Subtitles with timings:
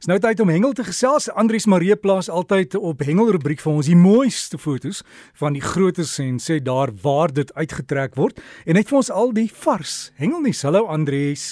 [0.00, 1.26] Dis nou tyd om hengel te gesels.
[1.36, 5.02] Andrius Marie plaas altyd op hengel rubriek vir ons die mooiste fotos
[5.36, 9.34] van die grootes en sê daar waar dit uitgetrek word en het vir ons al
[9.36, 10.62] die vars hengelnuus.
[10.64, 11.44] Hallo Andrius.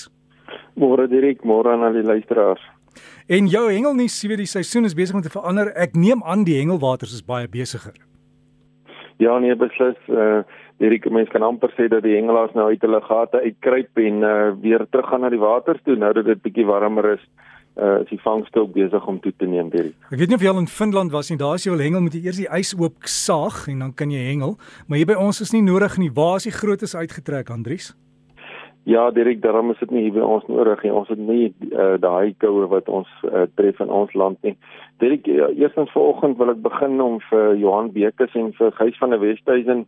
[0.80, 2.62] Môre Dirk, môre aan al die luisteraars.
[3.28, 5.68] En jou hengelnuus, jy weet die seisoen is besig om te verander.
[5.76, 8.00] Ek neem aan die hengelwaters is baie besigger.
[9.20, 10.00] Ja nee, beslis.
[10.08, 10.40] Uh
[10.78, 14.34] Dirk, mense kan amper sê dat die hengelaars nou uit hulle gate uitkruip en uh
[14.64, 17.28] weer teruggaan na die waters toe nou dat dit bietjie warmer is
[17.78, 19.94] uh is die vangste ook besig om toe te neem hierdie.
[20.10, 21.38] Ek weet nie of jy al in Finland was nie.
[21.38, 24.10] Daar as jy wil hengel moet jy eers die ys oop saag en dan kan
[24.10, 24.58] jy hengel.
[24.88, 26.10] Maar hier by ons is nie nodig nie.
[26.14, 27.94] Waar is die grootes uitgetrek, Andries?
[28.88, 30.92] Ja, direk daarom is dit nie hier by ons nodig nie.
[30.96, 34.54] Ons het nie uh, daai koue wat ons uh, tref in ons land nie.
[35.02, 39.12] Direk uh, eerstens vanoggend wil ek begin om vir Johan Bekes en vir Gys van
[39.12, 39.84] der Westhuizen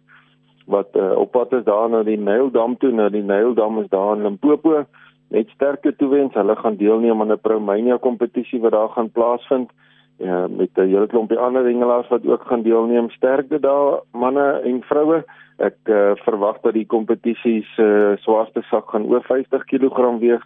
[0.70, 2.92] wat uh, op pad is daar na die Nyldam toe.
[2.92, 4.84] Nou die Nyldam is daar in Limpopo
[5.30, 6.34] net sterkte toewens.
[6.34, 9.70] Hulle gaan deelneem aan 'n Promania kompetisie wat daar gaan plaasvind.
[10.18, 13.10] Ja, met 'n hele klompie ander hengelaars wat ook gaan deelneem.
[13.10, 15.24] Sterkte daar manne en vroue.
[15.59, 20.45] Ek uh, verwag dat die kompetisies se uh, swaarste sak gaan oor 50 kg weeg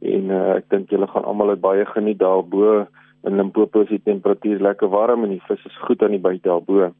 [0.00, 2.86] en uh, ek dink julle gaan almal dit baie geniet daarbo.
[3.22, 6.48] In Limpopo is die temperatuur lekker warm en die vis is goed aan die buite
[6.48, 6.92] daarbo.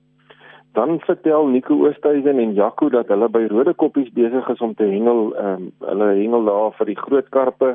[0.73, 4.87] Dan vertel Nico Oosthuizen en Jaco dat hulle by Rode Koppies besig is om te
[4.89, 5.35] hengel.
[5.37, 7.75] Ehm um, hulle hengel daar vir die groot karpe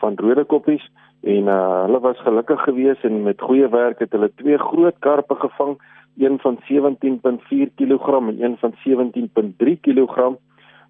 [0.00, 0.82] van Rode Koppies
[1.22, 5.34] en uh, hulle was gelukkig geweest en met goeie werk het hulle twee groot karpe
[5.44, 5.78] gevang,
[6.18, 10.34] een van 17.4 kg en een van 17.3 kg.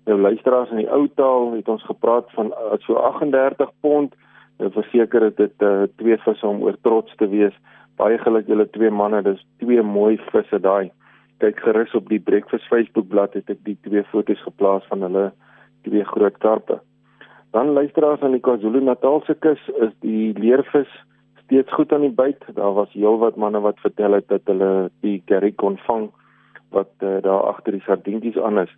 [0.05, 4.17] Nou luisteraars in die ou taal het ons gepraat van uh, so 38 pond.
[4.59, 7.63] Nou verseker dit dit uh, twee visse om oor trots te wees.
[8.01, 10.89] Baie geluk julle twee manne, dis twee mooi visse daai
[11.39, 15.31] kyk gerus op die Breakfast Facebook bladsy het ek die twee foto's geplaas van hulle
[15.87, 16.81] twee groot karpe.
[17.55, 20.91] Dan luisteraars aan die KwaZulu-Natalse kus is die leervis
[21.45, 22.43] steeds goed aan die byt.
[22.55, 26.09] Daar was heelwat manne wat vertel het dat hulle die curry kon vang
[26.75, 28.73] wat uh, daar agter die sardientjies aan is.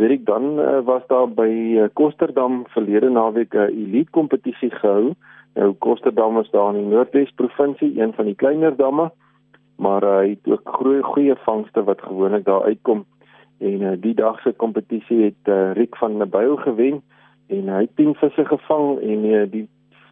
[0.00, 5.12] Dit dan uh, was daar by uh, Kosterdam verlede naweek 'n elite kompetisie gehou.
[5.54, 9.10] Nou Kosterdam is daar in die Noordwes provinsie, een van die kleiner damme
[9.80, 13.04] maar uh, hy het ook goeie goeie vangste wat gewoonlik daar uitkom
[13.60, 17.02] en uh, die dag se kompetisie het uh, Riek van Nabuil gewen
[17.48, 19.66] en hy het 10 visse gevang en uh, die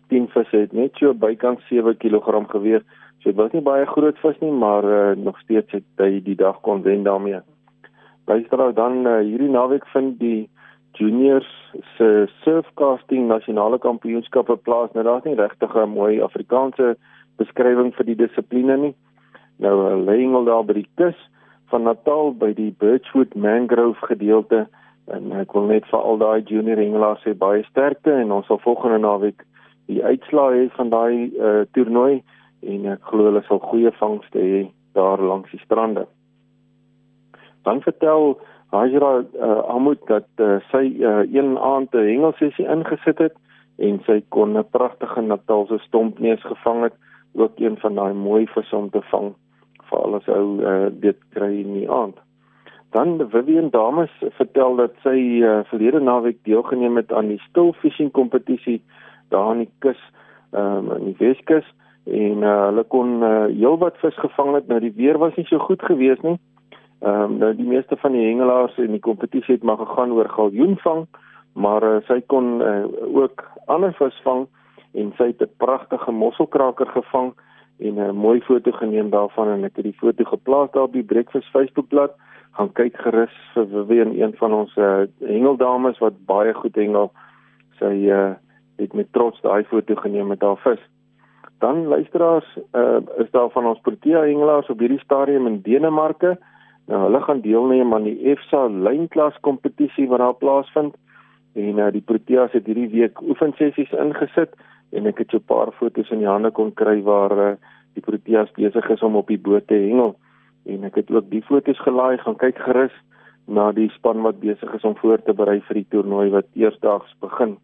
[0.09, 2.85] 10 visse het net so bykans 7 kg geweeg.
[3.21, 6.37] So dit was nie baie groot vis nie, maar uh, nog steeds het hy die
[6.39, 7.41] dag kon wen daarmee.
[8.29, 10.49] Bystrou dan uh, hierdie naweek vind die
[10.99, 11.49] juniors
[11.97, 14.93] se surfcasting nasionale kampioenskappe plaas.
[14.95, 16.97] Nou daar's nie regtig 'n mooi Afrikaanse
[17.37, 18.95] beskrywing vir die dissipline nie.
[19.59, 21.19] Nou hulle hengel daar by die kus
[21.71, 24.67] van Natal by die Birchwood Mangrove gedeelte
[25.13, 28.61] en ek wil net vir al daai junior hengelaars sê baie sterkte en ons sal
[28.63, 29.43] volgende naweek
[29.91, 32.21] die uitslae hê van daai uh, toernooi
[32.69, 34.63] en ek glo hulle sal goeie vangste hê
[34.99, 36.07] daar langs die strande.
[37.67, 38.39] Dan vertel
[38.73, 43.37] Hajra uh, Ahmad dat uh, sy uh, een aand 'n hengelsessie ingesit het
[43.79, 46.97] en sy kon 'n pragtige Natalse stompneus gevang het,
[47.35, 49.35] ook een van daai mooi visse om te vang
[49.91, 52.17] veral as ou uh, dit kry in die aand.
[52.97, 58.11] Dan Vivian Dames vertel dat sy uh, verlede naweek deelgeneem het aan die still fishing
[58.17, 58.81] kompetisie
[59.29, 60.01] daar in die kus
[60.57, 61.67] um, in die Weskus
[62.09, 64.69] en uh, hulle kon uh, heelwat vis gevang het.
[64.69, 66.39] Nou die weer was nie so goed gewees nie.
[67.05, 70.29] Ehm um, nou die meeste van die hengelaars in die kompetisie het maar gegaan oor
[70.33, 71.05] galjoenvang,
[71.53, 74.47] maar uh, sy kon uh, ook ander vis vang
[74.99, 77.35] en sy het 'n pragtige mosselkraker gevang
[77.79, 81.03] en 'n mooi foto geneem daarvan en ek het die foto geplaas daar op die
[81.03, 82.13] Breakfast Facebookblad.
[82.51, 87.13] Gaan kyk gerus vir Vivian, een van ons uh, hengeldames wat baie goed hengel.
[87.79, 88.35] Sy uh,
[88.77, 90.81] het met trots daai foto geneem met haar vis.
[91.59, 96.39] Dan luisteraars, uh, is daar van ons Protea hengelaars op hierdie stadium in Denemarke.
[96.87, 100.97] Nou hulle gaan deelneem aan die EFSA lynklas kompetisie wat daar plaasvind.
[101.55, 104.55] En uh, die Proteas het hierdie week oefensessies ingesit
[104.93, 107.57] en ek het so 'n paar foto's in die hande kon kry waar uh,
[107.95, 110.17] die Proteas besig is om op die boot te hengel
[110.67, 112.95] en ek het ook die foto's gelaai gaan kyk gerus
[113.47, 117.15] na die span wat besig is om voor te berei vir die toernooi wat eersdaags
[117.25, 117.57] begin.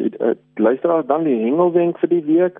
[0.00, 2.58] Het uh, luisteraars dan die hengelwenk vir die week.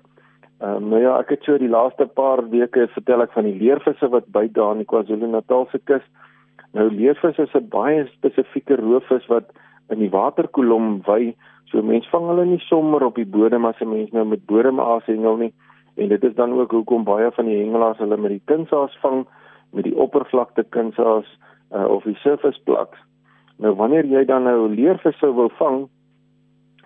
[0.61, 3.57] Ehm um, nou ja, ek het so die laaste paar weke vertel ek van die
[3.57, 6.05] leervisse wat by daar in die KwaZulu-Natal se kus.
[6.77, 9.51] Nou leervis is 'n baie spesifieke roofvis wat
[9.91, 11.33] in die waterkolom wy
[11.71, 15.05] So mense vang hulle nie sommer op die bodem as 'n mens nou met bodemaas
[15.05, 15.53] hengel nie.
[15.95, 19.25] En dit is dan ook hoekom baie van die hengelaars hulle met die kunsaas vang
[19.71, 21.27] met die oppervlakte kunsaas
[21.73, 22.97] uh, of die surface plugs.
[23.57, 25.87] Nou wanneer jy dan nou leervisse wil vang,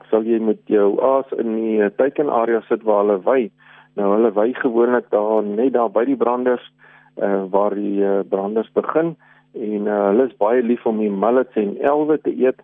[0.10, 3.52] sal jy met jou aas in die uh, teikenarea sit waar hulle wy.
[3.96, 6.72] Nou hulle wy gewoonlik daar net daar by die branders
[7.18, 9.16] uh, waar die uh, branders begin
[9.54, 12.62] en uh, hulle is baie lief om die mullets en elwe te eet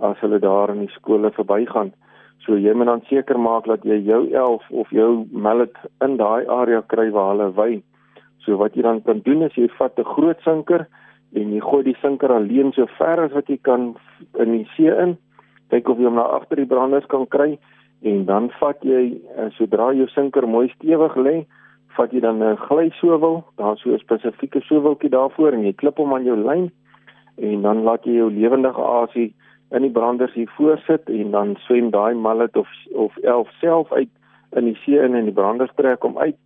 [0.00, 1.92] as hulle daar in die skole verbygaan.
[2.44, 6.46] So jy moet dan seker maak dat jy jou elf of jou mullet in daai
[6.46, 7.82] area kry waar hulle wy.
[8.44, 10.86] So wat jy dan kan doen is jy vat 'n groot sinker
[11.34, 13.96] en jy gooi die sinker alleen so ver as wat jy kan
[14.38, 15.16] in die see in.
[15.70, 17.58] Kyk of jy hom na agter die branders kan kry
[18.02, 21.46] en dan vat jy uh, sodra jou sinker mooi stewig lê,
[21.96, 26.14] vat jy dan 'n glysowel, daar's so 'n spesifieke soweltjie daarvoor en jy klip hom
[26.14, 26.70] aan jou lyn
[27.36, 29.34] en dan laat jy jou lewendige asie
[29.70, 34.10] in die branders hier voorsit en dan swem daai mallet of of elf self uit
[34.56, 36.36] in die see in en die branders trek hom uit.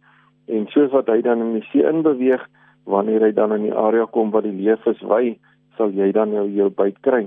[0.49, 2.47] En soos wat hy dan in die see in beweeg
[2.89, 5.37] wanneer hy dan in die area kom waar die leefvis wy
[5.77, 7.27] sal jy dan jou jou byt kry.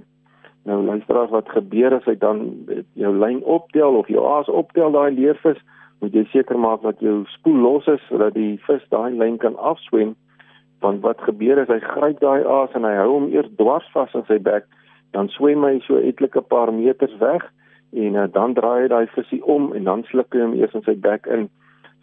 [0.66, 2.44] Nou luisteraars wat gebeur as hy dan
[3.00, 5.62] jou lyn optel of jou aas optel daai leefvis
[6.02, 9.56] moet jy seker maak dat jou spoel los is sodat die vis daai lyn kan
[9.56, 10.16] afswem.
[10.84, 14.12] Want wat gebeur is hy gryp daai aas en hy hou hom eers dwars vas
[14.18, 14.68] in sy bek
[15.14, 17.46] dan swem hy so etlike paar meters weg
[17.94, 20.86] en uh, dan draai hy daai visie om en dan sluk hy hom eers in
[20.88, 21.48] sy bek in.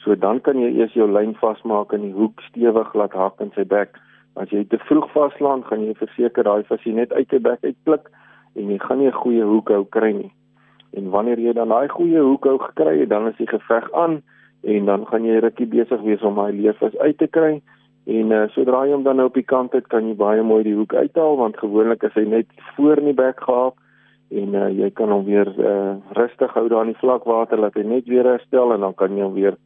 [0.04, 3.50] So dan kan jy eers jou lyn vasmaak in die hoek stewig laat hak in
[3.56, 3.98] sy bek.
[4.38, 8.06] As jy te vroeg vaslaan, gaan jy verseker daai visie net uit sy bek uitpluk
[8.56, 10.32] en jy gaan nie 'n goeie hoek hou kry nie.
[10.94, 14.22] En wanneer jy dan daai goeie hoek hou gekry het, dan is die geveg aan
[14.62, 17.60] en dan gaan jy rukkie besig wees om daai leefvis uit te kry
[18.06, 20.62] En uh, sodra jy hom dan nou op die kant het, kan jy baie mooi
[20.64, 23.76] die hoek uithaal want gewoonlik is hy net voor in die bek gehap
[24.30, 27.76] en uh, jy kan hom weer uh, rustig hou daar in die vlak water laat
[27.76, 29.58] hy net weer herstel en dan kan jy hom weer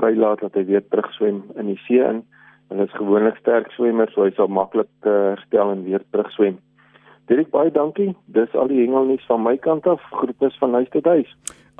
[0.00, 2.24] vrylaat dat hy weer terugswem in die see in.
[2.70, 6.58] Hulle is gewoonlik sterk swemmers, so hy sal maklik uh, herstel en weer terugswem.
[7.30, 8.12] Dirk baie dankie.
[8.34, 10.02] Dis al die hengelnuus van my kant af.
[10.14, 11.30] Groete van huis tot huis.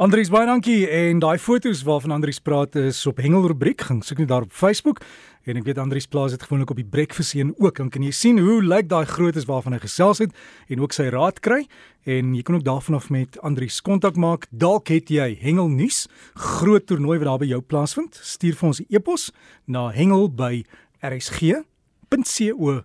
[0.01, 4.31] Andries baie dankie en daai foto's waarvan Andries praat is op Hengelrubriek gaan soek net
[4.31, 5.03] daar op Facebook
[5.45, 7.77] en ek weet Andries plaas dit gewoonlik op die breakfast en ook.
[7.77, 10.33] Dan kan jy sien hoe lyk daai grootes waarvan hy gesels het
[10.69, 11.67] en ook sy raad kry.
[12.05, 14.47] En jy kan ook daarvan af met Andries kontak maak.
[14.51, 18.21] Dalk het jy hengelnuus groot toernooi wat daar by jou plaasvind.
[18.23, 19.33] Stuur vir ons 'n e-pos
[19.67, 20.29] na hengel
[21.01, 22.85] rsg.co.za